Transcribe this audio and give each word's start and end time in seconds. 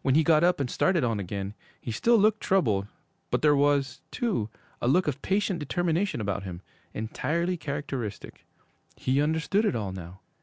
When 0.00 0.14
he 0.14 0.24
got 0.24 0.42
up 0.42 0.60
and 0.60 0.70
started 0.70 1.04
on 1.04 1.20
again, 1.20 1.52
he 1.78 1.90
still 1.92 2.16
looked 2.16 2.40
troubled, 2.40 2.86
but 3.30 3.42
there 3.42 3.54
was, 3.54 4.00
too, 4.10 4.48
a 4.80 4.88
look 4.88 5.06
of 5.06 5.20
patient 5.20 5.58
determination 5.58 6.22
about 6.22 6.44
him 6.44 6.62
entirely 6.94 7.58
characteristic. 7.58 8.46
He 8.96 9.20
understood 9.20 9.66
it 9.66 9.76
all 9.76 9.92
now. 9.92 10.20